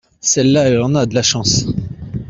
[0.19, 1.67] celle-là elle en a de la chance.